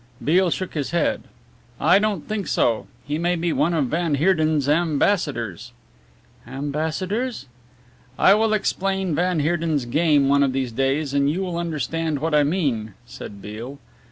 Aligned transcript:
Beale 0.23 0.49
shook 0.49 0.73
his 0.73 0.89
head. 0.89 1.25
"I 1.79 1.99
don't 1.99 2.27
think 2.27 2.47
so. 2.47 2.87
He 3.05 3.19
may 3.19 3.35
be 3.35 3.53
one 3.53 3.75
of 3.75 3.85
van 3.85 4.15
Heerden's 4.15 4.67
ambassadors." 4.67 5.73
"Ambassadors?" 6.47 7.45
"I 8.17 8.33
will 8.33 8.51
explain 8.53 9.13
van 9.13 9.41
Heerden's 9.41 9.85
game 9.85 10.27
one 10.27 10.41
of 10.41 10.53
these 10.53 10.71
days 10.71 11.13
and 11.13 11.29
you 11.29 11.41
will 11.41 11.59
understand 11.59 12.17
what 12.17 12.33
I 12.33 12.41
mean," 12.41 12.95
said 13.05 13.43
Beale. 13.43 13.77